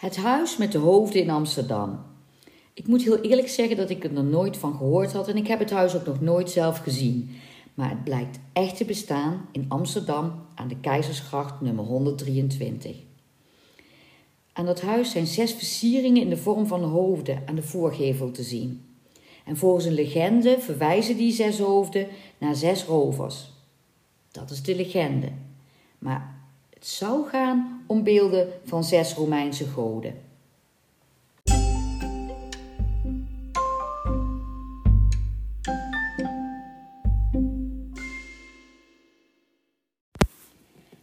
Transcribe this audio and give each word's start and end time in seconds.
Het 0.00 0.16
huis 0.16 0.56
met 0.56 0.72
de 0.72 0.78
hoofden 0.78 1.22
in 1.22 1.30
Amsterdam. 1.30 1.98
Ik 2.74 2.86
moet 2.86 3.02
heel 3.02 3.20
eerlijk 3.20 3.48
zeggen 3.48 3.76
dat 3.76 3.90
ik 3.90 4.04
er 4.04 4.12
nog 4.12 4.24
nooit 4.24 4.56
van 4.56 4.76
gehoord 4.76 5.12
had 5.12 5.28
en 5.28 5.36
ik 5.36 5.46
heb 5.46 5.58
het 5.58 5.70
huis 5.70 5.96
ook 5.96 6.06
nog 6.06 6.20
nooit 6.20 6.50
zelf 6.50 6.78
gezien. 6.78 7.30
Maar 7.74 7.90
het 7.90 8.04
blijkt 8.04 8.38
echt 8.52 8.76
te 8.76 8.84
bestaan 8.84 9.48
in 9.52 9.64
Amsterdam 9.68 10.32
aan 10.54 10.68
de 10.68 10.76
Keizersgracht 10.76 11.60
nummer 11.60 11.84
123. 11.84 12.96
Aan 14.52 14.66
dat 14.66 14.80
huis 14.80 15.10
zijn 15.10 15.26
zes 15.26 15.52
versieringen 15.52 16.22
in 16.22 16.30
de 16.30 16.36
vorm 16.36 16.66
van 16.66 16.82
hoofden 16.82 17.42
aan 17.46 17.54
de 17.54 17.62
voorgevel 17.62 18.30
te 18.30 18.42
zien. 18.42 18.84
En 19.44 19.56
volgens 19.56 19.84
een 19.84 19.92
legende 19.92 20.56
verwijzen 20.60 21.16
die 21.16 21.32
zes 21.32 21.58
hoofden 21.58 22.06
naar 22.38 22.54
zes 22.54 22.84
rovers. 22.84 23.50
Dat 24.30 24.50
is 24.50 24.62
de 24.62 24.76
legende. 24.76 25.28
Maar 25.98 26.34
het 26.70 26.86
zou 26.86 27.28
gaan 27.28 27.79
om 27.90 28.02
beelden 28.02 28.48
van 28.64 28.84
zes 28.84 29.14
Romeinse 29.14 29.64
goden. 29.64 30.14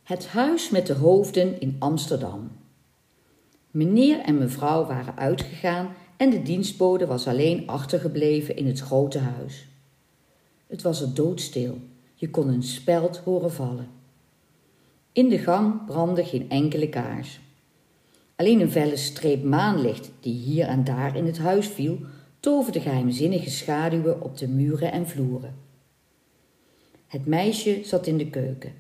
Het 0.03 0.27
huis 0.27 0.69
met 0.69 0.88
de 0.88 0.93
hoofden 0.93 1.59
in 1.59 1.75
Amsterdam. 1.80 2.52
Meneer 3.71 4.19
en 4.19 4.38
mevrouw 4.38 4.85
waren 4.85 5.17
uitgegaan 5.17 5.95
en 6.17 6.30
de 6.30 6.41
dienstbode 6.41 7.05
was 7.05 7.27
alleen 7.27 7.67
achtergebleven 7.67 8.55
in 8.55 8.67
het 8.67 8.80
grote 8.80 9.19
huis. 9.19 9.67
Het 10.67 10.81
was 10.81 11.02
er 11.02 11.13
doodstil. 11.13 11.77
Je 12.13 12.30
kon 12.30 12.47
een 12.47 12.63
speld 12.63 13.17
horen 13.17 13.52
vallen. 13.52 13.96
In 15.17 15.29
de 15.29 15.37
gang 15.37 15.85
brandde 15.85 16.25
geen 16.25 16.49
enkele 16.49 16.89
kaars. 16.89 17.39
Alleen 18.35 18.59
een 18.59 18.71
felle 18.71 18.95
streep 18.95 19.43
maanlicht 19.43 20.11
die 20.19 20.33
hier 20.33 20.65
en 20.65 20.83
daar 20.83 21.15
in 21.15 21.25
het 21.25 21.37
huis 21.37 21.67
viel, 21.67 21.97
toverde 22.39 22.79
geheimzinnige 22.79 23.49
schaduwen 23.49 24.21
op 24.21 24.37
de 24.37 24.47
muren 24.47 24.91
en 24.91 25.07
vloeren. 25.07 25.55
Het 27.07 27.25
meisje 27.25 27.81
zat 27.83 28.07
in 28.07 28.17
de 28.17 28.29
keuken. 28.29 28.73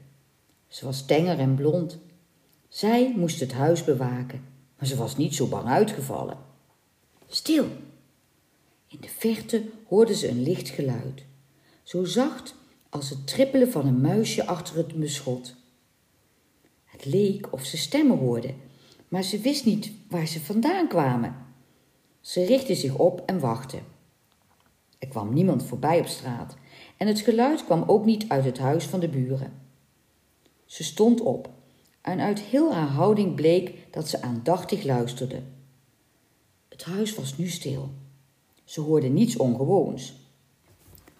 Ze 0.67 0.85
was 0.85 1.05
tenger 1.05 1.39
en 1.39 1.55
blond. 1.55 1.97
Zij 2.67 3.13
moest 3.15 3.39
het 3.39 3.53
huis 3.53 3.83
bewaken, 3.83 4.41
maar 4.77 4.87
ze 4.87 4.95
was 4.95 5.17
niet 5.17 5.35
zo 5.35 5.47
bang 5.47 5.67
uitgevallen. 5.67 6.37
Stil! 7.27 7.65
In 8.87 8.97
de 9.01 9.09
verte 9.17 9.63
hoorde 9.87 10.15
ze 10.15 10.29
een 10.29 10.43
licht 10.43 10.69
geluid, 10.69 11.25
zo 11.83 12.03
zacht 12.03 12.55
als 12.89 13.09
het 13.09 13.27
trippelen 13.27 13.71
van 13.71 13.87
een 13.87 14.01
muisje 14.01 14.45
achter 14.45 14.75
het 14.75 14.99
beschot. 14.99 15.56
Het 16.97 17.05
leek 17.05 17.53
of 17.53 17.65
ze 17.65 17.77
stemmen 17.77 18.17
hoorde, 18.17 18.53
maar 19.07 19.23
ze 19.23 19.39
wist 19.39 19.65
niet 19.65 19.91
waar 20.09 20.27
ze 20.27 20.39
vandaan 20.39 20.87
kwamen. 20.87 21.35
Ze 22.21 22.45
richtte 22.45 22.75
zich 22.75 22.97
op 22.97 23.23
en 23.25 23.39
wachtte. 23.39 23.79
Er 24.99 25.07
kwam 25.07 25.33
niemand 25.33 25.63
voorbij 25.63 25.99
op 25.99 26.05
straat 26.05 26.55
en 26.97 27.07
het 27.07 27.19
geluid 27.19 27.65
kwam 27.65 27.83
ook 27.87 28.05
niet 28.05 28.29
uit 28.29 28.45
het 28.45 28.57
huis 28.57 28.85
van 28.85 28.99
de 28.99 29.09
buren. 29.09 29.53
Ze 30.65 30.83
stond 30.83 31.21
op 31.21 31.49
en 32.01 32.19
uit 32.19 32.39
heel 32.39 32.73
haar 32.73 32.87
houding 32.87 33.35
bleek 33.35 33.73
dat 33.91 34.09
ze 34.09 34.21
aandachtig 34.21 34.83
luisterde. 34.83 35.41
Het 36.69 36.83
huis 36.83 37.15
was 37.15 37.37
nu 37.37 37.47
stil. 37.47 37.89
Ze 38.63 38.81
hoorde 38.81 39.07
niets 39.07 39.37
ongewoons. 39.37 40.13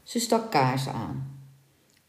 Ze 0.04 0.20
stak 0.20 0.52
kaarsen 0.52 0.94
aan. 0.94 1.40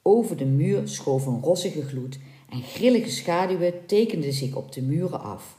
Over 0.03 0.37
de 0.37 0.47
muur 0.47 0.89
schoof 0.89 1.27
een 1.27 1.43
rossige 1.43 1.83
gloed 1.83 2.19
en 2.49 2.63
grillige 2.63 3.11
schaduwen 3.11 3.87
tekenden 3.87 4.33
zich 4.33 4.55
op 4.55 4.73
de 4.73 4.83
muren 4.83 5.21
af. 5.21 5.57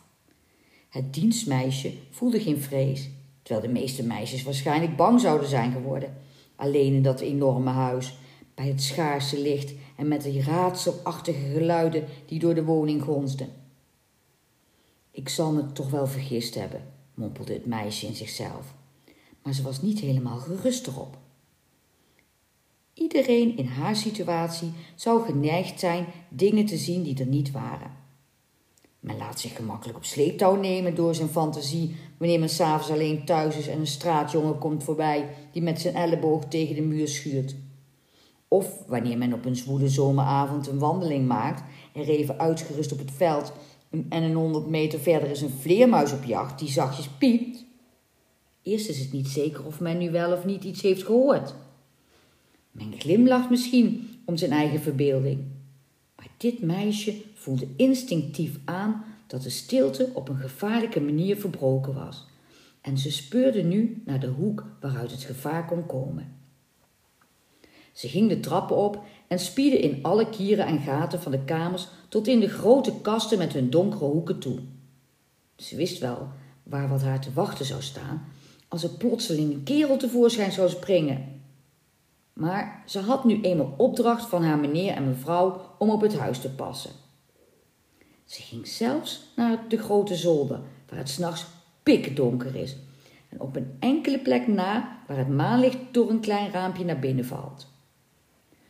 Het 0.90 1.14
dienstmeisje 1.14 1.94
voelde 2.10 2.40
geen 2.40 2.62
vrees, 2.62 3.10
terwijl 3.44 3.68
de 3.68 3.80
meeste 3.80 4.04
meisjes 4.04 4.44
waarschijnlijk 4.44 4.96
bang 4.96 5.20
zouden 5.20 5.50
zijn 5.50 5.72
geworden, 5.72 6.18
alleen 6.56 6.94
in 6.94 7.04
dat 7.04 7.20
enorme 7.20 7.70
huis, 7.70 8.18
bij 8.56 8.68
het 8.68 8.82
schaarse 8.82 9.42
licht 9.42 9.74
en 9.96 10.08
met 10.08 10.24
die 10.24 10.44
raadselachtige 10.44 11.52
geluiden 11.54 12.06
die 12.26 12.40
door 12.40 12.56
de 12.56 12.64
woning 12.64 13.02
gonsden. 13.02 13.50
Ik 15.12 15.30
zal 15.30 15.52
me 15.52 15.72
toch 15.72 15.90
wel 15.90 16.08
vergist 16.08 16.56
hebben, 16.56 16.84
mompelde 17.14 17.54
het 17.54 17.66
meisje 17.66 18.06
in 18.08 18.16
zichzelf, 18.16 18.74
maar 19.44 19.54
ze 19.54 19.62
was 19.62 19.82
niet 19.82 20.00
helemaal 20.00 20.38
gerust 20.38 20.88
erop. 20.88 21.18
Iedereen 23.00 23.58
in 23.58 23.66
haar 23.66 23.96
situatie 23.96 24.72
zou 24.96 25.26
geneigd 25.26 25.80
zijn 25.80 26.06
dingen 26.30 26.66
te 26.66 26.78
zien 26.78 27.04
die 27.04 27.20
er 27.20 27.26
niet 27.26 27.52
waren. 27.52 27.92
Men 29.00 29.18
laat 29.18 29.40
zich 29.40 29.56
gemakkelijk 29.56 29.98
op 29.98 30.04
sleeptouw 30.04 30.56
nemen 30.56 30.96
door 30.96 31.16
zijn 31.16 31.30
fantasie 31.30 31.96
wanneer 32.18 32.40
men 32.40 32.50
s'avonds 32.50 32.92
alleen 32.92 33.26
thuis 33.26 33.58
is 33.58 33.68
en 33.68 33.80
een 33.80 33.88
straatjongen 33.88 34.58
komt 34.58 34.84
voorbij 34.84 35.30
die 35.52 35.62
met 35.62 35.82
zijn 35.82 35.96
elleboog 35.96 36.46
tegen 36.46 36.76
de 36.76 36.82
muur 36.82 37.08
schuurt. 37.08 37.56
Of 38.48 38.84
wanneer 38.88 39.18
men 39.18 39.34
op 39.34 39.46
een 39.46 39.56
zwoele 39.56 39.90
zomeravond 39.90 40.68
een 40.68 40.80
wandeling 40.80 41.28
maakt 41.28 41.64
en 41.94 42.04
even 42.04 42.40
uitgerust 42.40 42.92
op 42.92 43.00
het 43.00 43.12
veld 43.12 43.54
en 44.10 44.24
een 44.24 44.36
honderd 44.36 44.68
meter 44.68 45.00
verder 45.00 45.30
is 45.30 45.42
een 45.42 45.60
vleermuis 45.60 46.14
op 46.14 46.24
jacht 46.24 46.60
die 46.60 46.70
zachtjes 46.70 47.10
piept. 47.18 47.66
Eerst 48.64 48.90
is 48.90 49.00
het 49.00 49.12
niet 49.12 49.28
zeker 49.28 49.66
of 49.66 49.80
men 49.80 49.98
nu 49.98 50.12
wel 50.12 50.32
of 50.34 50.46
niet 50.46 50.64
iets 50.64 50.82
heeft 50.82 51.04
gehoord. 51.04 51.54
Men 52.72 52.94
glimlacht 52.98 53.50
misschien 53.50 54.10
om 54.26 54.38
zijn 54.38 54.52
eigen 54.52 54.82
verbeelding. 54.82 55.40
Maar 56.16 56.30
dit 56.38 56.62
meisje 56.62 57.22
voelde 57.34 57.68
instinctief 57.76 58.60
aan 58.66 59.04
dat 59.28 59.44
de 59.44 59.50
stilte 59.50 60.10
op 60.14 60.30
een 60.30 60.38
gevaarlijke 60.38 61.02
manier 61.02 61.38
verbroken 61.38 61.94
was. 61.94 62.28
En 62.82 62.98
ze 62.98 63.12
speurde 63.12 63.64
nu 63.64 64.02
naar 64.06 64.20
de 64.20 64.28
hoek 64.28 64.66
waaruit 64.80 65.12
het 65.12 65.24
gevaar 65.24 65.66
kon 65.66 65.86
komen. 65.86 66.38
Ze 67.92 68.08
ging 68.08 68.30
de 68.30 68.40
trappen 68.40 68.76
op 68.76 69.04
en 69.28 69.40
spiedde 69.40 69.80
in 69.80 70.04
alle 70.04 70.30
kieren 70.30 70.66
en 70.66 70.80
gaten 70.80 71.22
van 71.22 71.32
de 71.32 71.44
kamers 71.44 71.88
tot 72.10 72.28
in 72.28 72.40
de 72.40 72.50
grote 72.50 72.94
kasten 73.02 73.38
met 73.38 73.54
hun 73.54 73.70
donkere 73.70 74.06
hoeken 74.06 74.40
toe. 74.40 74.60
Ze 75.56 75.76
wist 75.76 76.00
wel 76.00 76.28
waar 76.64 76.90
wat 76.90 77.02
haar 77.02 77.22
te 77.22 77.34
wachten 77.34 77.66
zou 77.66 77.82
staan 77.82 78.26
als 78.68 78.84
er 78.84 78.90
plotseling 78.90 79.54
een 79.54 79.64
kerel 79.64 79.98
tevoorschijn 79.98 80.52
zou 80.52 80.70
springen 80.70 81.39
maar 82.40 82.84
ze 82.86 83.00
had 83.00 83.24
nu 83.24 83.42
eenmaal 83.42 83.74
opdracht 83.78 84.30
van 84.30 84.44
haar 84.44 84.60
meneer 84.60 84.94
en 84.94 85.08
mevrouw 85.08 85.62
om 85.78 85.90
op 85.90 86.02
het 86.02 86.18
huis 86.18 86.40
te 86.40 86.50
passen. 86.50 86.92
Ze 88.26 88.42
ging 88.42 88.68
zelfs 88.68 89.24
naar 89.36 89.64
de 89.68 89.78
grote 89.78 90.16
zolder, 90.16 90.60
waar 90.90 91.00
het 91.00 91.10
s'nachts 91.10 91.46
pikdonker 91.84 92.56
is, 92.56 92.76
en 93.30 93.42
op 93.42 93.56
een 93.56 93.76
enkele 93.80 94.20
plek 94.20 94.48
na 94.48 95.02
waar 95.08 95.18
het 95.18 95.30
maanlicht 95.30 95.78
door 95.92 96.10
een 96.10 96.20
klein 96.20 96.52
raampje 96.52 96.86
naar 96.86 97.00
binnen 97.00 97.26
valt. 97.26 97.68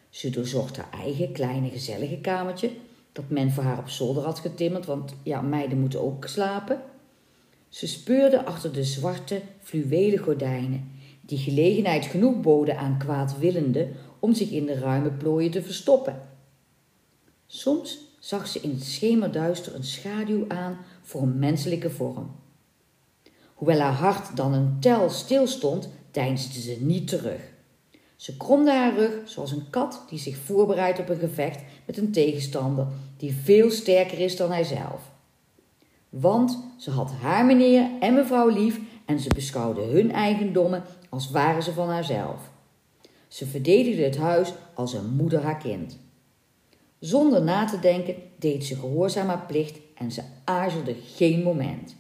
Ze 0.10 0.30
doorzocht 0.30 0.78
haar 0.78 0.92
eigen 0.92 1.32
kleine 1.32 1.70
gezellige 1.70 2.18
kamertje, 2.18 2.72
dat 3.12 3.30
men 3.30 3.52
voor 3.52 3.64
haar 3.64 3.78
op 3.80 3.90
zolder 3.90 4.24
had 4.24 4.40
getimmerd, 4.40 4.86
want 4.86 5.16
ja, 5.24 5.42
meiden 5.42 5.80
moeten 5.80 6.02
ook 6.02 6.28
slapen. 6.28 6.82
Ze 7.68 7.88
speurde 7.88 8.46
achter 8.46 8.74
de 8.74 8.84
zwarte 8.84 9.42
fluwelen 9.62 10.20
gordijnen 10.20 10.92
die 11.30 11.38
gelegenheid 11.38 12.06
genoeg 12.06 12.42
boden 12.42 12.78
aan 12.78 12.98
kwaadwillenden 12.98 13.96
om 14.20 14.34
zich 14.34 14.50
in 14.50 14.66
de 14.66 14.80
ruime 14.80 15.12
plooien 15.12 15.52
te 15.52 15.62
verstoppen. 15.62 16.22
Soms 17.48 18.00
zag 18.20 18.48
ze 18.48 18.60
in 18.60 18.70
het 18.70 18.84
schemerduister 18.84 19.76
een 19.76 19.84
schaduw 19.84 20.46
aan 20.48 20.78
voor 21.02 21.22
een 21.22 21.40
menselijke 21.40 21.90
vorm. 21.90 22.32
Hoewel 23.54 23.80
haar 23.80 23.94
hart 23.94 24.36
dan 24.36 24.54
een 24.54 24.78
tel 24.80 25.10
stilstond, 25.10 25.90
deinsde 26.12 26.62
ze 26.62 26.78
niet 26.80 27.08
terug. 27.08 27.42
Ze 28.16 28.38
kromde 28.38 28.72
haar 28.72 28.96
rug 28.96 29.12
zoals 29.26 29.52
een 29.52 29.70
kat 29.70 30.04
die 30.10 30.20
zich 30.20 30.38
voorbereidt 30.38 31.00
op 31.00 31.10
een 31.10 31.20
gevecht 31.20 31.62
met 31.86 31.98
een 31.98 32.12
tegenstander 32.12 32.88
die 33.18 33.34
veel 33.34 33.72
sterker 33.72 34.20
is 34.20 34.36
dan 34.36 34.52
hijzelf. 34.52 35.09
Want 36.10 36.60
ze 36.78 36.92
had 36.92 37.12
haar 37.12 37.46
meneer 37.46 37.90
en 38.00 38.14
mevrouw 38.14 38.48
lief 38.48 38.80
en 39.06 39.20
ze 39.20 39.30
beschouwde 39.34 39.82
hun 39.82 40.12
eigendommen 40.12 40.84
als 41.10 41.32
waren 41.32 41.64
ze 41.64 41.74
van 41.74 41.90
haarzelf. 41.90 42.52
Ze 43.28 43.46
verdedigde 43.46 44.04
het 44.04 44.18
huis 44.18 44.54
als 44.74 44.94
een 44.94 45.10
moeder 45.10 45.42
haar 45.42 45.58
kind. 45.58 46.00
Zonder 47.00 47.44
na 47.44 47.66
te 47.66 47.80
denken 47.80 48.16
deed 48.38 48.66
ze 48.66 48.76
gehoorzaam 48.76 49.28
haar 49.28 49.46
plicht 49.46 49.80
en 49.96 50.12
ze 50.12 50.24
aarzelde 50.44 50.96
geen 51.16 51.44
moment. 51.44 51.96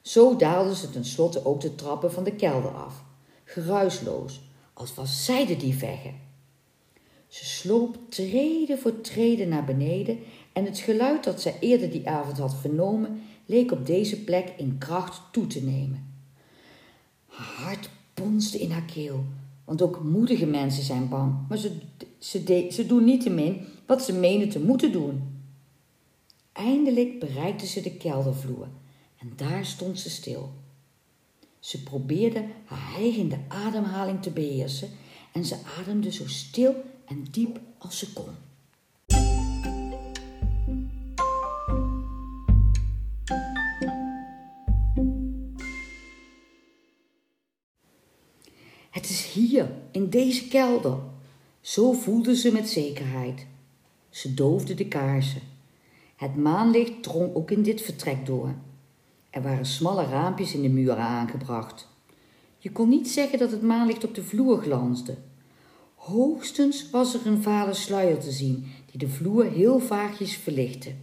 Zo 0.00 0.36
daalde 0.36 0.74
ze 0.74 0.90
tenslotte 0.90 1.44
ook 1.44 1.60
de 1.60 1.74
trappen 1.74 2.12
van 2.12 2.24
de 2.24 2.32
kelder 2.34 2.70
af, 2.70 3.02
geruisloos, 3.44 4.40
als 4.72 4.94
was 4.94 5.24
zij 5.24 5.46
de 5.46 5.56
dievegge. 5.56 6.10
Ze 7.28 7.44
sloop 7.44 7.98
treden 8.08 8.78
voor 8.78 9.00
treden 9.00 9.48
naar 9.48 9.64
beneden 9.64 10.18
en 10.52 10.64
het 10.64 10.78
geluid 10.78 11.24
dat 11.24 11.40
zij 11.40 11.56
eerder 11.60 11.90
die 11.90 12.08
avond 12.08 12.38
had 12.38 12.54
vernomen 12.54 13.22
leek 13.46 13.72
op 13.72 13.86
deze 13.86 14.24
plek 14.24 14.52
in 14.56 14.78
kracht 14.78 15.22
toe 15.32 15.46
te 15.46 15.62
nemen. 15.62 16.14
Haar 17.26 17.46
hart 17.46 17.90
bonste 18.14 18.58
in 18.58 18.70
haar 18.70 18.84
keel, 18.84 19.24
want 19.64 19.82
ook 19.82 20.02
moedige 20.02 20.46
mensen 20.46 20.82
zijn 20.82 21.08
bang, 21.08 21.34
maar 21.48 21.58
ze, 21.58 21.76
ze, 22.18 22.68
ze 22.72 22.86
doen 22.86 23.04
niettemin 23.04 23.60
wat 23.86 24.02
ze 24.02 24.12
menen 24.12 24.48
te 24.48 24.60
moeten 24.60 24.92
doen. 24.92 25.22
Eindelijk 26.52 27.20
bereikte 27.20 27.66
ze 27.66 27.80
de 27.80 27.96
keldervloer 27.96 28.68
en 29.18 29.32
daar 29.36 29.64
stond 29.64 30.00
ze 30.00 30.10
stil. 30.10 30.52
Ze 31.58 31.82
probeerde 31.82 32.44
haar 32.64 32.94
hijgende 32.94 33.38
ademhaling 33.48 34.22
te 34.22 34.30
beheersen 34.30 34.88
en 35.32 35.44
ze 35.44 35.56
ademde 35.78 36.12
zo 36.12 36.28
stil 36.28 36.74
en 37.06 37.26
diep 37.30 37.60
als 37.78 37.98
ze 37.98 38.12
kon. 38.12 38.41
Hier, 49.32 49.70
in 49.90 50.10
deze 50.10 50.48
kelder. 50.48 50.98
Zo 51.60 51.92
voelde 51.92 52.36
ze 52.36 52.52
met 52.52 52.68
zekerheid. 52.68 53.46
Ze 54.10 54.34
doofde 54.34 54.74
de 54.74 54.88
kaarsen. 54.88 55.40
Het 56.16 56.36
maanlicht 56.36 57.02
drong 57.02 57.34
ook 57.34 57.50
in 57.50 57.62
dit 57.62 57.80
vertrek 57.80 58.26
door. 58.26 58.54
Er 59.30 59.42
waren 59.42 59.66
smalle 59.66 60.04
raampjes 60.04 60.54
in 60.54 60.62
de 60.62 60.68
muren 60.68 60.96
aangebracht. 60.96 61.88
Je 62.58 62.72
kon 62.72 62.88
niet 62.88 63.08
zeggen 63.08 63.38
dat 63.38 63.50
het 63.50 63.62
maanlicht 63.62 64.04
op 64.04 64.14
de 64.14 64.22
vloer 64.22 64.62
glansde. 64.62 65.16
Hoogstens 65.94 66.90
was 66.90 67.14
er 67.14 67.26
een 67.26 67.42
vale 67.42 67.74
sluier 67.74 68.18
te 68.18 68.30
zien 68.30 68.66
die 68.90 68.98
de 68.98 69.08
vloer 69.08 69.44
heel 69.44 69.78
vaagjes 69.78 70.36
verlichtte. 70.36 70.94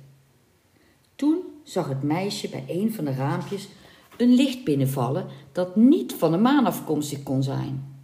Toen 1.16 1.38
zag 1.64 1.88
het 1.88 2.04
meisje 2.04 2.50
bij 2.50 2.64
een 2.68 2.94
van 2.94 3.06
de 3.06 3.14
raampjes 3.14 3.70
een 4.18 4.34
licht 4.34 4.64
binnenvallen 4.64 5.28
dat 5.52 5.76
niet 5.76 6.14
van 6.14 6.32
de 6.32 6.38
maan 6.38 6.66
afkomstig 6.66 7.24
kon 7.24 7.44
zijn. 7.44 7.99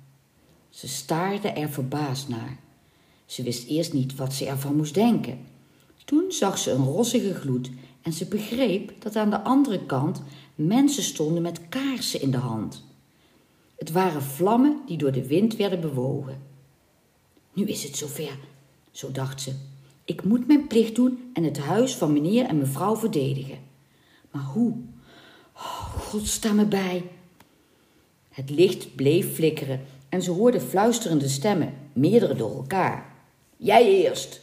Ze 0.75 0.87
staarde 0.87 1.47
er 1.47 1.69
verbaasd 1.69 2.29
naar. 2.29 2.59
Ze 3.25 3.43
wist 3.43 3.67
eerst 3.67 3.93
niet 3.93 4.15
wat 4.15 4.33
ze 4.33 4.45
ervan 4.45 4.75
moest 4.75 4.93
denken. 4.93 5.39
Toen 6.05 6.31
zag 6.31 6.57
ze 6.57 6.71
een 6.71 6.83
rossige 6.83 7.33
gloed 7.33 7.69
en 8.01 8.13
ze 8.13 8.25
begreep 8.25 9.01
dat 9.01 9.15
aan 9.15 9.29
de 9.29 9.41
andere 9.41 9.85
kant 9.85 10.21
mensen 10.55 11.03
stonden 11.03 11.41
met 11.41 11.69
kaarsen 11.69 12.21
in 12.21 12.31
de 12.31 12.37
hand. 12.37 12.83
Het 13.75 13.91
waren 13.91 14.21
vlammen 14.21 14.81
die 14.85 14.97
door 14.97 15.11
de 15.11 15.27
wind 15.27 15.55
werden 15.55 15.81
bewogen. 15.81 16.41
Nu 17.53 17.65
is 17.65 17.83
het 17.83 17.97
zover, 17.97 18.37
zo 18.91 19.11
dacht 19.11 19.41
ze. 19.41 19.53
Ik 20.05 20.23
moet 20.23 20.47
mijn 20.47 20.67
plicht 20.67 20.95
doen 20.95 21.29
en 21.33 21.43
het 21.43 21.57
huis 21.57 21.95
van 21.95 22.13
meneer 22.13 22.45
en 22.45 22.57
mevrouw 22.57 22.95
verdedigen. 22.95 23.59
Maar 24.31 24.43
hoe? 24.43 24.73
Oh, 25.53 25.95
God, 25.99 26.27
sta 26.27 26.53
me 26.53 26.65
bij. 26.65 27.03
Het 28.29 28.49
licht 28.49 28.95
bleef 28.95 29.33
flikkeren 29.33 29.85
en 30.15 30.21
ze 30.21 30.31
hoorde 30.31 30.59
fluisterende 30.61 31.29
stemmen, 31.29 31.73
meerdere 31.93 32.35
door 32.35 32.55
elkaar. 32.55 33.13
Jij 33.57 33.85
eerst! 33.85 34.41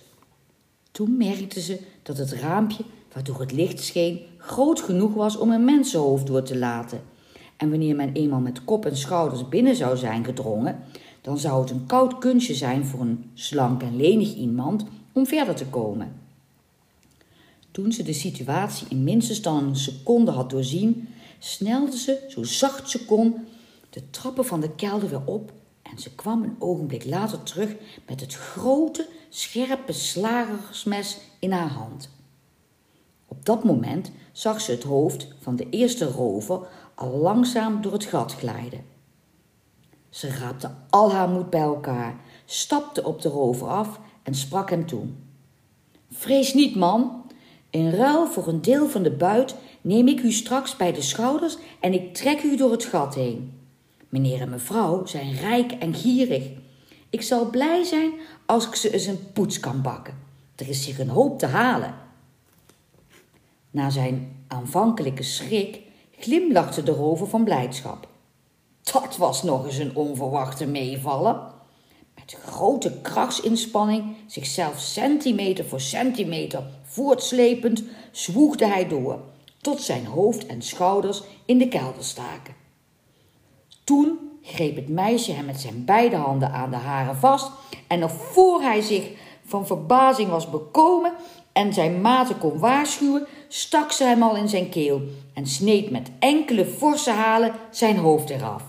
Toen 0.91 1.17
merkte 1.17 1.61
ze 1.61 1.81
dat 2.03 2.17
het 2.17 2.33
raampje 2.33 2.85
waardoor 3.13 3.41
het 3.41 3.53
licht 3.53 3.81
scheen 3.81 4.21
groot 4.39 4.81
genoeg 4.81 5.15
was 5.15 5.37
om 5.37 5.51
een 5.51 5.65
mensenhoofd 5.65 6.27
door 6.27 6.43
te 6.43 6.59
laten. 6.59 7.01
En 7.57 7.71
wanneer 7.71 7.97
men 7.97 8.13
eenmaal 8.13 8.41
met 8.41 8.65
kop 8.65 8.87
en 8.87 8.97
schouders 8.97 9.49
binnen 9.49 9.77
zou 9.77 9.97
zijn 9.97 10.25
gedrongen, 10.25 10.79
dan 11.21 11.39
zou 11.39 11.61
het 11.61 11.71
een 11.71 11.87
koud 11.87 12.19
kunstje 12.19 12.55
zijn 12.55 12.85
voor 12.85 13.01
een 13.01 13.31
slank 13.35 13.83
en 13.83 13.97
lenig 13.97 14.35
iemand 14.35 14.85
om 15.13 15.27
verder 15.27 15.55
te 15.55 15.67
komen. 15.67 16.13
Toen 17.71 17.93
ze 17.93 18.03
de 18.03 18.13
situatie 18.13 18.87
in 18.91 19.05
minstens 19.05 19.43
dan 19.43 19.65
een 19.65 19.77
seconde 19.77 20.31
had 20.31 20.51
doorzien, 20.51 21.09
snelde 21.39 21.99
ze 21.99 22.27
zo 22.29 22.43
zacht 22.43 22.91
ze 22.91 23.05
kon 23.05 23.35
de 23.91 24.11
trappen 24.11 24.45
van 24.45 24.61
de 24.61 24.75
kelder 24.75 25.09
weer 25.09 25.25
op 25.25 25.53
en 25.93 25.99
ze 25.99 26.15
kwam 26.15 26.43
een 26.43 26.57
ogenblik 26.59 27.05
later 27.05 27.43
terug 27.43 27.75
met 28.07 28.21
het 28.21 28.35
grote, 28.35 29.09
scherpe 29.29 29.93
slagersmes 29.93 31.19
in 31.39 31.53
haar 31.53 31.71
hand. 31.71 32.11
Op 33.27 33.45
dat 33.45 33.65
moment 33.65 34.11
zag 34.33 34.61
ze 34.61 34.71
het 34.71 34.83
hoofd 34.83 35.27
van 35.41 35.57
de 35.57 35.69
eerste 35.71 36.05
rover 36.05 36.69
al 36.95 37.11
langzaam 37.11 37.83
door 37.83 37.93
het 37.93 38.05
gat 38.05 38.35
glijden. 38.35 38.85
Ze 40.09 40.29
raapte 40.29 40.71
al 40.91 41.13
haar 41.13 41.29
moed 41.29 41.51
bij 41.51 41.61
elkaar, 41.61 42.21
stapte 42.45 43.05
op 43.05 43.23
de 43.23 43.29
rover 43.29 43.69
af 43.69 44.01
en 44.23 44.35
sprak 44.35 44.71
hem 44.71 44.87
toe. 44.87 45.05
Vrees 46.11 46.55
niet, 46.55 46.77
man. 46.77 47.31
In 47.71 47.91
ruil 47.91 48.27
voor 48.27 48.49
een 48.49 48.63
deel 48.63 48.89
van 48.89 49.03
de 49.03 49.11
buit 49.11 49.55
neem 49.81 50.09
ik 50.09 50.23
u 50.23 50.33
straks 50.33 50.77
bij 50.77 50.93
de 50.93 51.03
schouders 51.03 51.57
en 51.81 51.93
ik 51.93 52.15
trek 52.15 52.43
u 52.43 52.57
door 52.57 52.71
het 52.71 52.85
gat 52.85 53.15
heen. 53.15 53.62
Meneer 54.13 54.41
en 54.41 54.51
mevrouw 54.51 55.07
zijn 55.07 55.35
rijk 55.35 55.73
en 55.73 55.95
gierig. 55.95 56.51
Ik 57.11 57.23
zal 57.23 57.51
blij 57.51 57.85
zijn 57.85 58.13
als 58.47 58.67
ik 58.67 58.75
ze 58.75 58.93
eens 58.93 59.07
een 59.07 59.33
poets 59.33 59.61
kan 59.61 59.83
bakken. 59.83 60.19
Er 60.57 60.69
is 60.69 60.85
zich 60.85 60.99
een 60.99 61.09
hoop 61.09 61.39
te 61.39 61.47
halen. 61.47 61.95
Na 63.71 63.91
zijn 63.91 64.45
aanvankelijke 64.49 65.23
schrik 65.23 65.81
glimlachte 66.19 66.83
de 66.83 66.91
rover 66.91 67.29
van 67.29 67.45
blijdschap. 67.45 68.09
Dat 68.83 69.17
was 69.17 69.43
nog 69.43 69.65
eens 69.65 69.79
een 69.79 69.97
onverwachte 69.97 70.67
meevallen. 70.67 71.41
Met 72.15 72.37
grote 72.45 73.01
krachtsinspanning, 73.03 74.17
zichzelf 74.27 74.81
centimeter 74.81 75.65
voor 75.65 75.81
centimeter 75.81 76.63
voortslepend, 76.83 77.83
zwoegde 78.11 78.67
hij 78.67 78.89
door, 78.89 79.21
tot 79.61 79.81
zijn 79.81 80.07
hoofd 80.07 80.47
en 80.47 80.63
schouders 80.63 81.23
in 81.45 81.59
de 81.59 81.69
kelder 81.69 82.05
staken. 82.05 82.62
Toen 83.85 84.19
greep 84.43 84.77
het 84.77 84.89
meisje 84.89 85.33
hem 85.33 85.45
met 85.45 85.61
zijn 85.61 85.85
beide 85.85 86.17
handen 86.17 86.53
aan 86.53 86.71
de 86.71 86.77
haren 86.77 87.17
vast 87.17 87.51
en 87.87 87.99
nog 87.99 88.13
voor 88.13 88.61
hij 88.61 88.81
zich 88.81 89.11
van 89.45 89.67
verbazing 89.67 90.31
was 90.31 90.51
bekomen 90.51 91.13
en 91.53 91.73
zijn 91.73 92.01
maten 92.01 92.39
kon 92.39 92.59
waarschuwen, 92.59 93.27
stak 93.49 93.93
ze 93.93 94.05
hem 94.05 94.23
al 94.23 94.37
in 94.37 94.49
zijn 94.49 94.69
keel 94.69 95.01
en 95.35 95.47
sneed 95.47 95.91
met 95.91 96.11
enkele 96.19 96.65
forse 96.65 97.11
halen 97.11 97.53
zijn 97.71 97.97
hoofd 97.97 98.31
eraf. 98.31 98.63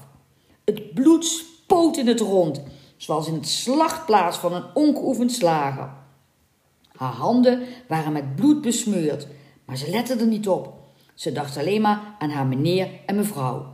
Het 0.66 0.94
bloed 0.94 1.26
spoot 1.26 1.98
in 1.98 2.08
het 2.08 2.20
rond, 2.20 2.62
zoals 2.98 3.28
in 3.28 3.34
het 3.34 3.48
slachtplaats 3.48 4.38
van 4.38 4.54
een 4.54 4.66
ongeoefend 4.74 5.32
slager. 5.32 5.90
Haar 6.96 7.14
handen 7.14 7.62
waren 7.88 8.12
met 8.12 8.36
bloed 8.36 8.62
besmeurd, 8.62 9.28
maar 9.66 9.78
ze 9.78 9.90
lette 9.90 10.16
er 10.16 10.28
niet 10.28 10.48
op. 10.48 10.74
Ze 11.14 11.32
dacht 11.32 11.58
alleen 11.58 11.82
maar 11.82 12.16
aan 12.20 12.30
haar 12.30 12.48
meneer 12.48 12.90
en 13.06 13.16
mevrouw. 13.16 13.66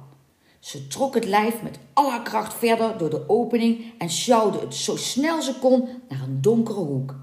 Ze 0.59 0.87
trok 0.87 1.13
het 1.13 1.25
lijf 1.25 1.61
met 1.61 1.79
al 1.93 2.09
haar 2.09 2.23
kracht 2.23 2.53
verder 2.53 2.97
door 2.97 3.09
de 3.09 3.29
opening 3.29 3.93
en 3.97 4.09
sjouwde 4.09 4.59
het 4.59 4.75
zo 4.75 4.95
snel 4.95 5.41
ze 5.41 5.53
kon 5.59 5.87
naar 6.09 6.21
een 6.21 6.41
donkere 6.41 6.79
hoek. 6.79 7.15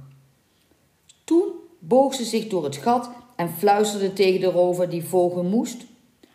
Toen 1.25 1.49
boog 1.79 2.15
ze 2.15 2.25
zich 2.25 2.47
door 2.49 2.65
het 2.65 2.77
gat 2.77 3.11
en 3.37 3.55
fluisterde 3.59 4.13
tegen 4.13 4.41
de 4.41 4.47
rover 4.47 4.89
die 4.89 5.05
volgen 5.05 5.47
moest. 5.47 5.85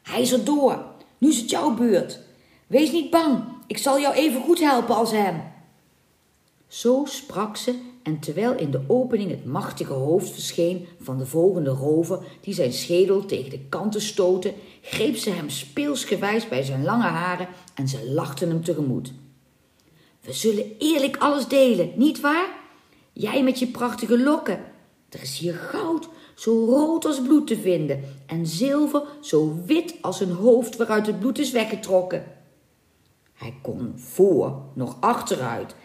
Hij 0.01 0.21
is 0.21 0.31
er 0.31 0.43
door. 0.43 0.85
Nu 1.17 1.29
is 1.29 1.37
het 1.37 1.49
jouw 1.49 1.73
beurt. 1.73 2.19
Wees 2.67 2.91
niet 2.91 3.09
bang. 3.09 3.43
Ik 3.67 3.77
zal 3.77 3.99
jou 3.99 4.15
even 4.15 4.41
goed 4.41 4.59
helpen 4.59 4.95
als 4.95 5.11
hem. 5.11 5.41
Zo 6.67 7.03
sprak 7.05 7.57
ze 7.57 7.79
en 8.03 8.19
terwijl 8.19 8.57
in 8.57 8.71
de 8.71 8.81
opening 8.87 9.29
het 9.29 9.45
machtige 9.45 9.93
hoofd 9.93 10.29
verscheen 10.29 10.87
van 11.01 11.17
de 11.17 11.25
volgende 11.25 11.69
rover 11.69 12.19
die 12.41 12.53
zijn 12.53 12.73
schedel 12.73 13.25
tegen 13.25 13.49
de 13.49 13.59
kanten 13.69 14.01
stootte, 14.01 14.53
greep 14.81 15.15
ze 15.15 15.29
hem 15.29 15.49
speelsgewijs 15.49 16.47
bij 16.47 16.63
zijn 16.63 16.83
lange 16.83 17.03
haren 17.07 17.47
en 17.75 17.87
ze 17.87 18.11
lachten 18.11 18.49
hem 18.49 18.63
tegemoet. 18.63 19.13
We 20.21 20.33
zullen 20.33 20.71
eerlijk 20.77 21.17
alles 21.17 21.47
delen, 21.47 21.91
niet 21.95 22.19
waar? 22.19 22.59
Jij 23.13 23.43
met 23.43 23.59
je 23.59 23.67
prachtige 23.67 24.19
lokken. 24.19 24.59
Er 25.09 25.21
is 25.21 25.37
hier 25.37 25.53
goud, 25.53 26.09
zo 26.35 26.65
rood 26.65 27.05
als 27.05 27.21
bloed 27.21 27.47
te 27.47 27.57
vinden, 27.57 28.03
en 28.25 28.47
zilver 28.47 29.03
zo 29.21 29.59
wit 29.65 29.95
als 30.01 30.19
een 30.19 30.31
hoofd 30.31 30.75
waaruit 30.75 31.07
het 31.07 31.19
bloed 31.19 31.39
is 31.39 31.51
weggetrokken. 31.51 32.23
Hij 33.33 33.53
kon 33.61 33.93
voor, 33.95 34.61
nog 34.73 34.97
achteruit, 34.99 35.75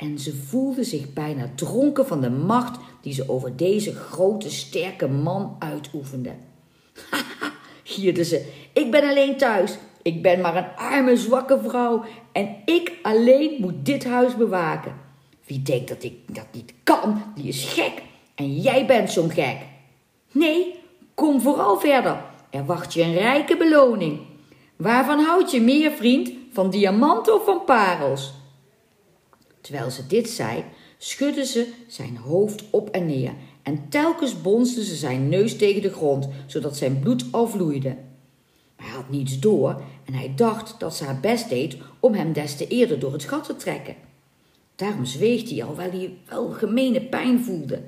en 0.00 0.18
ze 0.18 0.36
voelde 0.36 0.84
zich 0.84 1.12
bijna 1.12 1.50
dronken 1.54 2.06
van 2.06 2.20
de 2.20 2.30
macht 2.30 2.78
die 3.00 3.12
ze 3.12 3.28
over 3.28 3.56
deze 3.56 3.94
grote, 3.94 4.50
sterke 4.50 5.08
man 5.08 5.56
uitoefende. 5.58 6.34
Haha, 7.10 7.52
gierde 7.84 8.24
ze, 8.24 8.52
ik 8.72 8.90
ben 8.90 9.08
alleen 9.08 9.36
thuis. 9.36 9.78
Ik 10.02 10.22
ben 10.22 10.40
maar 10.40 10.56
een 10.56 10.76
arme, 10.76 11.16
zwakke 11.16 11.60
vrouw 11.64 12.04
en 12.32 12.56
ik 12.64 12.92
alleen 13.02 13.56
moet 13.58 13.84
dit 13.84 14.04
huis 14.04 14.36
bewaken. 14.36 14.94
Wie 15.46 15.62
denkt 15.62 15.88
dat 15.88 16.02
ik 16.02 16.14
dat 16.26 16.46
niet 16.52 16.74
kan, 16.84 17.22
die 17.34 17.48
is 17.48 17.64
gek. 17.64 18.02
En 18.34 18.56
jij 18.56 18.86
bent 18.86 19.10
zo'n 19.10 19.30
gek. 19.30 19.56
Nee, 20.32 20.74
kom 21.14 21.40
vooral 21.40 21.78
verder. 21.78 22.22
Er 22.50 22.64
wacht 22.64 22.94
je 22.94 23.02
een 23.02 23.14
rijke 23.14 23.56
beloning. 23.56 24.20
Waarvan 24.76 25.18
houd 25.18 25.50
je 25.50 25.60
meer, 25.60 25.90
vriend? 25.90 26.30
Van 26.52 26.70
diamanten 26.70 27.34
of 27.34 27.44
van 27.44 27.64
parels? 27.64 28.38
Terwijl 29.60 29.90
ze 29.90 30.06
dit 30.06 30.28
zei, 30.28 30.64
schudde 30.98 31.44
ze 31.44 31.72
zijn 31.86 32.16
hoofd 32.16 32.64
op 32.70 32.88
en 32.88 33.06
neer 33.06 33.32
en 33.62 33.88
telkens 33.88 34.40
bonsde 34.42 34.84
ze 34.84 34.94
zijn 34.94 35.28
neus 35.28 35.56
tegen 35.56 35.82
de 35.82 35.92
grond, 35.92 36.28
zodat 36.46 36.76
zijn 36.76 37.00
bloed 37.00 37.24
al 37.30 37.46
vloeide. 37.46 37.96
Hij 38.76 38.88
had 38.88 39.10
niets 39.10 39.38
door 39.38 39.82
en 40.04 40.14
hij 40.14 40.32
dacht 40.36 40.80
dat 40.80 40.96
ze 40.96 41.04
haar 41.04 41.20
best 41.20 41.48
deed 41.48 41.76
om 42.00 42.14
hem 42.14 42.32
des 42.32 42.56
te 42.56 42.66
eerder 42.66 42.98
door 42.98 43.12
het 43.12 43.24
gat 43.24 43.44
te 43.44 43.56
trekken. 43.56 43.94
Daarom 44.76 45.04
zweeg 45.04 45.50
hij 45.50 45.64
al, 45.64 45.76
wel 45.76 45.90
hij 45.90 46.16
wel 46.28 46.50
gemene 46.50 47.00
pijn 47.00 47.40
voelde. 47.40 47.82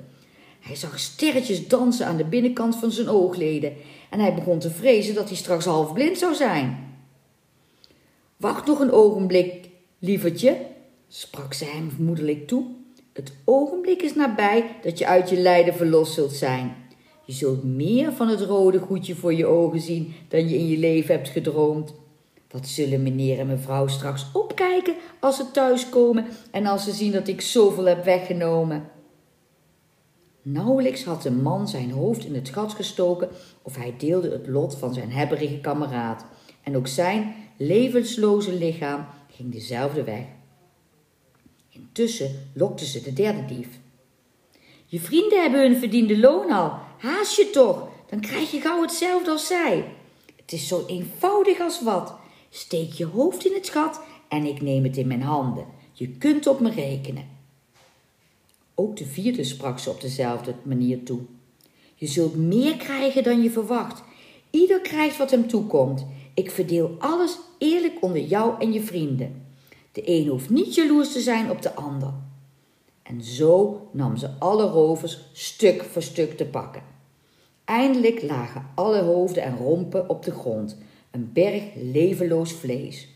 Hij 0.59 0.75
zag 0.75 0.99
sterretjes 0.99 1.67
dansen 1.67 2.05
aan 2.05 2.17
de 2.17 2.25
binnenkant 2.25 2.75
van 2.75 2.91
zijn 2.91 3.09
oogleden 3.09 3.73
en 4.09 4.19
hij 4.19 4.33
begon 4.33 4.59
te 4.59 4.69
vrezen 4.69 5.15
dat 5.15 5.27
hij 5.27 5.37
straks 5.37 5.65
half 5.65 5.93
blind 5.93 6.17
zou 6.17 6.33
zijn. 6.33 6.91
Wacht 8.37 8.65
nog 8.65 8.79
een 8.79 8.91
ogenblik, 8.91 9.69
lievertje, 9.99 10.57
sprak 11.15 11.53
ze 11.53 11.65
hem 11.65 11.91
moederlijk 11.99 12.47
toe. 12.47 12.65
Het 13.13 13.33
ogenblik 13.45 14.01
is 14.01 14.15
nabij 14.15 14.75
dat 14.81 14.97
je 14.97 15.07
uit 15.07 15.29
je 15.29 15.37
lijden 15.37 15.73
verlost 15.73 16.13
zult 16.13 16.31
zijn. 16.31 16.75
Je 17.25 17.33
zult 17.33 17.63
meer 17.63 18.13
van 18.13 18.27
het 18.27 18.41
rode 18.41 18.79
goedje 18.79 19.15
voor 19.15 19.33
je 19.33 19.45
ogen 19.45 19.79
zien 19.79 20.13
dan 20.27 20.49
je 20.49 20.57
in 20.57 20.67
je 20.67 20.77
leven 20.77 21.15
hebt 21.15 21.29
gedroomd. 21.29 21.93
Wat 22.49 22.67
zullen 22.67 23.03
meneer 23.03 23.39
en 23.39 23.47
mevrouw 23.47 23.87
straks 23.87 24.25
opkijken 24.33 24.95
als 25.19 25.35
ze 25.35 25.51
thuiskomen 25.51 26.25
en 26.51 26.65
als 26.65 26.83
ze 26.83 26.91
zien 26.91 27.11
dat 27.11 27.27
ik 27.27 27.41
zoveel 27.41 27.85
heb 27.85 28.03
weggenomen? 28.03 28.89
Nauwelijks 30.41 31.03
had 31.03 31.21
de 31.21 31.31
man 31.31 31.67
zijn 31.67 31.91
hoofd 31.91 32.25
in 32.25 32.35
het 32.35 32.49
gat 32.49 32.73
gestoken 32.73 33.29
of 33.61 33.75
hij 33.75 33.93
deelde 33.97 34.31
het 34.31 34.47
lot 34.47 34.75
van 34.75 34.93
zijn 34.93 35.11
hebberige 35.11 35.59
kameraad. 35.59 36.25
En 36.63 36.75
ook 36.75 36.87
zijn 36.87 37.33
levensloze 37.57 38.53
lichaam 38.53 39.05
ging 39.29 39.51
dezelfde 39.51 40.03
weg. 40.03 40.25
Intussen 41.73 42.49
lokte 42.53 42.85
ze 42.85 43.01
de 43.01 43.13
derde 43.13 43.45
dief. 43.45 43.67
Je 44.85 44.99
vrienden 44.99 45.41
hebben 45.41 45.61
hun 45.61 45.79
verdiende 45.79 46.19
loon 46.19 46.51
al. 46.51 46.71
Haast 46.97 47.35
je 47.35 47.49
toch, 47.49 47.87
dan 48.09 48.19
krijg 48.19 48.51
je 48.51 48.61
gauw 48.61 48.81
hetzelfde 48.81 49.31
als 49.31 49.47
zij. 49.47 49.85
Het 50.35 50.51
is 50.51 50.67
zo 50.67 50.83
eenvoudig 50.87 51.59
als 51.59 51.81
wat. 51.81 52.15
Steek 52.49 52.91
je 52.91 53.05
hoofd 53.05 53.45
in 53.45 53.53
het 53.53 53.69
gat 53.69 54.01
en 54.29 54.45
ik 54.45 54.61
neem 54.61 54.83
het 54.83 54.97
in 54.97 55.07
mijn 55.07 55.21
handen. 55.21 55.65
Je 55.93 56.09
kunt 56.09 56.47
op 56.47 56.59
me 56.59 56.69
rekenen. 56.69 57.27
Ook 58.75 58.97
de 58.97 59.05
vierde 59.05 59.43
sprak 59.43 59.79
ze 59.79 59.89
op 59.89 60.01
dezelfde 60.01 60.55
manier 60.63 61.03
toe. 61.03 61.19
Je 61.95 62.07
zult 62.07 62.35
meer 62.35 62.77
krijgen 62.77 63.23
dan 63.23 63.41
je 63.41 63.51
verwacht. 63.51 64.03
Ieder 64.49 64.79
krijgt 64.81 65.17
wat 65.17 65.31
hem 65.31 65.47
toekomt. 65.47 66.05
Ik 66.33 66.51
verdeel 66.51 66.95
alles 66.99 67.37
eerlijk 67.57 68.01
onder 68.01 68.21
jou 68.21 68.61
en 68.61 68.73
je 68.73 68.81
vrienden. 68.81 69.42
De 69.93 70.01
een 70.05 70.27
hoeft 70.27 70.49
niet 70.49 70.75
jaloers 70.75 71.11
te 71.11 71.19
zijn 71.19 71.49
op 71.49 71.61
de 71.61 71.73
ander. 71.75 72.13
En 73.03 73.23
zo 73.23 73.87
nam 73.91 74.17
ze 74.17 74.29
alle 74.39 74.63
rovers 74.63 75.19
stuk 75.33 75.83
voor 75.83 76.01
stuk 76.01 76.37
te 76.37 76.45
pakken. 76.45 76.83
Eindelijk 77.65 78.21
lagen 78.21 78.67
alle 78.75 79.01
hoofden 79.01 79.43
en 79.43 79.57
rompen 79.57 80.09
op 80.09 80.23
de 80.23 80.31
grond, 80.31 80.77
een 81.11 81.29
berg 81.33 81.63
levenloos 81.75 82.51
vlees. 82.51 83.07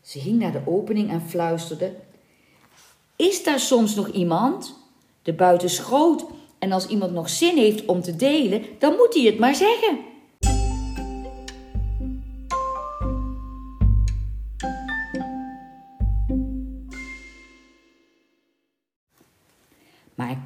Ze 0.00 0.20
ging 0.20 0.38
naar 0.38 0.52
de 0.52 0.62
opening 0.64 1.10
en 1.10 1.22
fluisterde: 1.22 1.94
Is 3.16 3.44
daar 3.44 3.60
soms 3.60 3.94
nog 3.94 4.08
iemand? 4.08 4.74
De 5.22 5.32
buiten 5.32 5.68
is 5.68 5.78
groot 5.78 6.24
en 6.58 6.72
als 6.72 6.86
iemand 6.86 7.12
nog 7.12 7.28
zin 7.28 7.56
heeft 7.56 7.84
om 7.86 8.00
te 8.00 8.16
delen, 8.16 8.62
dan 8.78 8.96
moet 8.96 9.14
hij 9.14 9.22
het 9.22 9.38
maar 9.38 9.54
zeggen. 9.54 9.98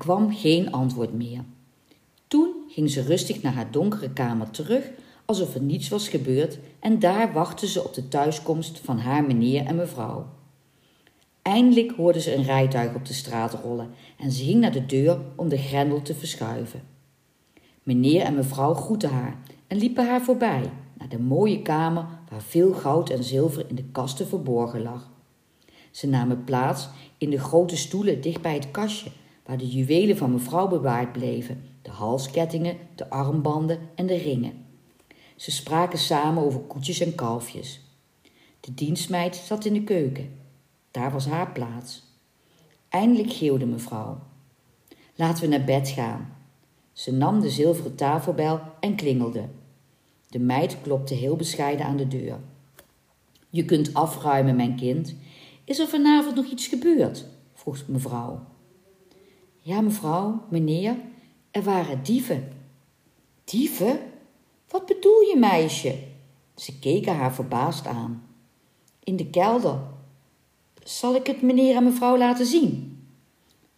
Kwam 0.07 0.35
geen 0.35 0.73
antwoord 0.73 1.13
meer. 1.13 1.45
Toen 2.29 2.55
ging 2.69 2.91
ze 2.91 3.03
rustig 3.03 3.43
naar 3.43 3.53
haar 3.53 3.71
donkere 3.71 4.11
kamer 4.11 4.51
terug, 4.51 4.91
alsof 5.25 5.55
er 5.55 5.61
niets 5.61 5.89
was 5.89 6.09
gebeurd, 6.09 6.59
en 6.81 6.99
daar 6.99 7.33
wachtte 7.33 7.67
ze 7.67 7.85
op 7.85 7.95
de 7.95 8.09
thuiskomst 8.09 8.79
van 8.79 8.99
haar 8.99 9.25
meneer 9.25 9.65
en 9.65 9.77
mevrouw. 9.77 10.27
Eindelijk 11.43 11.93
hoorde 11.93 12.21
ze 12.21 12.35
een 12.35 12.43
rijtuig 12.43 12.95
op 12.95 13.07
de 13.07 13.13
straat 13.13 13.55
rollen 13.55 13.91
en 14.19 14.33
ze 14.33 14.45
ging 14.45 14.61
naar 14.61 14.73
de 14.73 14.87
deur 14.87 15.21
om 15.37 15.49
de 15.49 15.59
grendel 15.59 16.03
te 16.03 16.15
verschuiven. 16.15 16.83
Meneer 17.83 18.23
en 18.23 18.35
mevrouw 18.35 18.75
groetten 18.75 19.11
haar 19.11 19.39
en 19.67 19.79
liepen 19.79 20.07
haar 20.07 20.23
voorbij 20.23 20.71
naar 20.99 21.09
de 21.09 21.21
mooie 21.21 21.63
kamer 21.63 22.07
waar 22.31 22.43
veel 22.43 22.73
goud 22.73 23.11
en 23.11 23.25
zilver 23.25 23.65
in 23.69 23.75
de 23.75 23.85
kasten 23.93 24.27
verborgen 24.27 24.83
lag. 24.83 25.11
Ze 25.91 26.09
namen 26.09 26.45
plaats 26.45 26.89
in 27.19 27.31
de 27.31 27.39
grote 27.39 27.77
stoelen 27.77 28.21
dicht 28.21 28.43
bij 28.43 28.55
het 28.55 28.71
kastje 28.71 29.11
waar 29.47 29.59
de 29.59 29.69
juwelen 29.69 30.17
van 30.17 30.33
mevrouw 30.33 30.69
bewaard 30.69 31.13
bleven, 31.13 31.63
de 31.83 31.91
halskettingen, 31.91 32.77
de 32.95 33.11
armbanden 33.11 33.79
en 33.95 34.07
de 34.07 34.17
ringen. 34.17 34.65
Ze 35.37 35.51
spraken 35.51 35.99
samen 35.99 36.43
over 36.43 36.61
koetjes 36.61 37.01
en 37.01 37.15
kalfjes. 37.15 37.81
De 38.61 38.75
dienstmeid 38.75 39.37
zat 39.37 39.65
in 39.65 39.73
de 39.73 39.83
keuken. 39.83 40.39
Daar 40.91 41.13
was 41.13 41.27
haar 41.27 41.53
plaats. 41.53 42.03
Eindelijk 42.89 43.33
geeuwde 43.33 43.67
mevrouw. 43.67 44.19
Laten 45.15 45.43
we 45.43 45.49
naar 45.49 45.65
bed 45.65 45.89
gaan. 45.89 46.37
Ze 46.93 47.13
nam 47.13 47.41
de 47.41 47.51
zilveren 47.51 47.95
tafelbel 47.95 48.61
en 48.81 48.97
klingelde. 48.97 49.49
De 50.29 50.39
meid 50.39 50.81
klopte 50.83 51.15
heel 51.15 51.37
bescheiden 51.37 51.87
aan 51.87 51.97
de 51.97 52.09
deur. 52.09 52.39
Je 53.51 53.65
kunt 53.65 53.95
afruimen, 53.95 54.57
mijn 54.57 54.77
kind. 54.77 55.15
Is 55.65 55.79
er 55.79 55.89
vanavond 55.89 56.37
nog 56.37 56.47
iets 56.47 56.67
gebeurd? 56.67 57.27
vroeg 57.53 57.83
mevrouw. 57.87 58.41
Ja, 59.67 59.81
mevrouw, 59.81 60.43
meneer, 60.49 60.97
er 61.51 61.63
waren 61.63 62.03
dieven. 62.03 62.53
Dieven? 63.45 63.99
Wat 64.69 64.87
bedoel 64.87 65.21
je, 65.21 65.37
meisje? 65.39 65.99
Ze 66.55 66.79
keken 66.79 67.17
haar 67.17 67.35
verbaasd 67.35 67.87
aan. 67.87 68.23
In 69.05 69.17
de 69.17 69.27
kelder. 69.27 69.79
Zal 70.85 71.15
ik 71.15 71.27
het 71.27 71.43
meneer 71.43 71.77
en 71.77 71.85
mevrouw 71.85 72.19
laten 72.19 72.47
zien? 72.47 72.99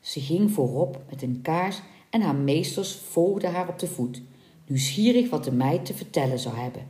Ze 0.00 0.20
ging 0.20 0.50
voorop 0.50 1.02
met 1.10 1.22
een 1.22 1.42
kaars 1.42 1.80
en 2.10 2.20
haar 2.20 2.36
meesters 2.36 2.94
volgden 2.94 3.52
haar 3.52 3.68
op 3.68 3.78
de 3.78 3.88
voet, 3.88 4.22
nieuwsgierig 4.66 5.30
wat 5.30 5.44
de 5.44 5.52
meid 5.52 5.84
te 5.84 5.94
vertellen 5.94 6.38
zou 6.38 6.56
hebben. 6.56 6.86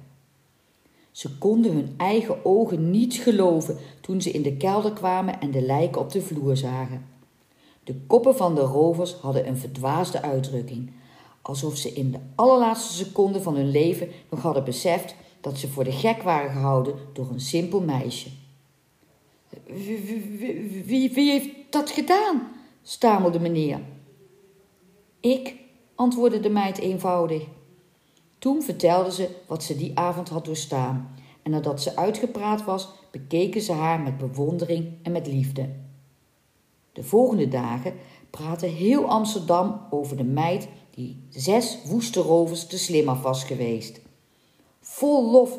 Ze 1.10 1.38
konden 1.38 1.72
hun 1.72 1.94
eigen 1.96 2.44
ogen 2.44 2.90
niet 2.90 3.14
geloven 3.14 3.76
toen 4.00 4.22
ze 4.22 4.30
in 4.30 4.42
de 4.42 4.56
kelder 4.56 4.92
kwamen 4.92 5.40
en 5.40 5.50
de 5.50 5.62
lijken 5.62 6.00
op 6.00 6.10
de 6.12 6.22
vloer 6.22 6.56
zagen. 6.56 7.16
De 7.88 7.94
koppen 8.06 8.36
van 8.36 8.54
de 8.54 8.60
rovers 8.60 9.12
hadden 9.12 9.48
een 9.48 9.56
verdwaasde 9.56 10.22
uitdrukking, 10.22 10.90
alsof 11.42 11.76
ze 11.76 11.92
in 11.92 12.10
de 12.10 12.18
allerlaatste 12.34 13.04
seconde 13.04 13.42
van 13.42 13.54
hun 13.54 13.70
leven 13.70 14.08
nog 14.30 14.42
hadden 14.42 14.64
beseft 14.64 15.14
dat 15.40 15.58
ze 15.58 15.68
voor 15.68 15.84
de 15.84 15.92
gek 15.92 16.22
waren 16.22 16.50
gehouden 16.50 16.94
door 17.12 17.30
een 17.30 17.40
simpel 17.40 17.80
meisje. 17.80 18.28
Wie, 19.66 20.84
wie, 20.86 21.12
wie 21.12 21.30
heeft 21.30 21.48
dat 21.70 21.90
gedaan? 21.90 22.42
stamelde 22.82 23.40
meneer. 23.40 23.80
Ik, 25.20 25.54
antwoordde 25.94 26.40
de 26.40 26.50
meid 26.50 26.78
eenvoudig. 26.78 27.42
Toen 28.38 28.62
vertelde 28.62 29.12
ze 29.12 29.28
wat 29.46 29.62
ze 29.62 29.76
die 29.76 29.98
avond 29.98 30.28
had 30.28 30.44
doorstaan, 30.44 31.14
en 31.42 31.50
nadat 31.50 31.82
ze 31.82 31.96
uitgepraat 31.96 32.64
was, 32.64 32.88
bekeken 33.10 33.60
ze 33.60 33.72
haar 33.72 34.00
met 34.00 34.18
bewondering 34.18 34.92
en 35.02 35.12
met 35.12 35.26
liefde. 35.26 35.68
De 36.98 37.04
volgende 37.04 37.48
dagen 37.48 37.94
praatte 38.30 38.66
heel 38.66 39.04
Amsterdam 39.04 39.80
over 39.90 40.16
de 40.16 40.24
meid 40.24 40.68
die 40.90 41.22
zes 41.28 41.78
woeste 41.84 42.20
rovers 42.20 42.66
te 42.66 42.78
slim 42.78 43.08
af 43.08 43.22
was 43.22 43.44
geweest. 43.44 44.00
Vol 44.80 45.30
lof 45.30 45.58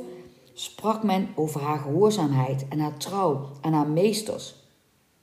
sprak 0.53 1.03
men 1.03 1.27
over 1.36 1.62
haar 1.62 1.79
gehoorzaamheid 1.79 2.65
en 2.69 2.79
haar 2.79 2.98
trouw 2.98 3.48
aan 3.62 3.74
haar 3.74 3.88
meesters. 3.88 4.55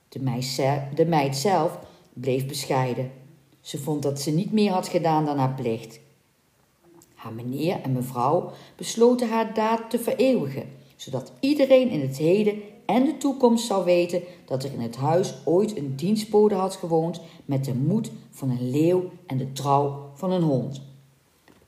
De 0.09 0.21
meid, 0.21 0.57
de 0.95 1.07
meid 1.07 1.37
zelf 1.37 1.79
bleef 2.13 2.47
bescheiden. 2.47 3.13
Ze 3.61 3.79
vond 3.79 4.03
dat 4.03 4.21
ze 4.21 4.31
niet 4.31 4.53
meer 4.53 4.73
had 4.73 4.89
gedaan 4.89 5.25
dan 5.25 5.39
haar 5.39 5.55
plicht. 5.55 6.01
Haar 7.15 7.33
meneer 7.33 7.81
en 7.83 7.93
mevrouw 7.93 8.51
besloten 8.77 9.29
haar 9.29 9.55
daad 9.55 9.91
te 9.91 9.99
vereeuwigen, 9.99 10.69
zodat 10.97 11.33
iedereen 11.41 11.89
in 11.89 12.01
het 12.01 12.17
heden 12.17 12.63
en 12.87 13.05
de 13.05 13.17
toekomst 13.17 13.67
zou 13.67 13.85
weten 13.85 14.23
dat 14.45 14.65
er 14.65 14.73
in 14.73 14.81
het 14.81 14.97
huis 14.97 15.35
ooit 15.45 15.77
een 15.77 15.97
dienstbode 15.97 16.55
had 16.55 16.77
gewoond 16.77 17.21
met 17.45 17.65
de 17.65 17.75
moed 17.75 18.11
van 18.31 18.51
een 18.51 18.71
leeuw 18.71 19.11
en 19.27 19.37
de 19.37 19.53
trouw 19.53 20.11
van 20.15 20.33
een 20.33 20.43
hond. 20.43 20.83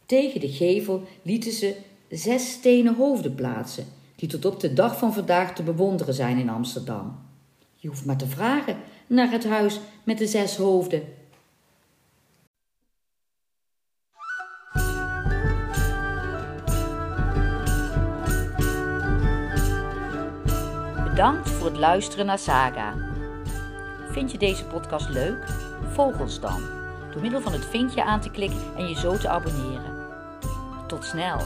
Tegen 0.06 0.40
de 0.40 0.48
gevel 0.48 1.02
lieten 1.22 1.52
ze 1.52 1.76
zes 2.08 2.50
stenen 2.50 2.94
hoofden 2.94 3.34
plaatsen, 3.34 3.84
die 4.16 4.28
tot 4.28 4.44
op 4.44 4.60
de 4.60 4.72
dag 4.72 4.98
van 4.98 5.12
vandaag 5.12 5.54
te 5.54 5.62
bewonderen 5.62 6.14
zijn 6.14 6.38
in 6.38 6.48
Amsterdam. 6.48 7.18
Je 7.76 7.88
hoeft 7.88 8.04
maar 8.04 8.16
te 8.16 8.26
vragen 8.26 8.76
naar 9.06 9.30
het 9.30 9.44
huis 9.44 9.80
met 10.04 10.18
de 10.18 10.26
zes 10.26 10.56
hoofden. 10.56 11.02
Bedankt 21.18 21.50
voor 21.50 21.66
het 21.66 21.76
luisteren 21.76 22.26
naar 22.26 22.38
Saga. 22.38 22.94
Vind 24.10 24.32
je 24.32 24.38
deze 24.38 24.64
podcast 24.64 25.08
leuk? 25.08 25.46
Volg 25.92 26.20
ons 26.20 26.40
dan 26.40 26.62
door 27.12 27.20
middel 27.22 27.40
van 27.40 27.52
het 27.52 27.64
vinkje 27.64 28.04
aan 28.04 28.20
te 28.20 28.30
klikken 28.30 28.76
en 28.76 28.88
je 28.88 28.94
zo 28.94 29.16
te 29.16 29.28
abonneren. 29.28 30.06
Tot 30.86 31.04
snel! 31.04 31.38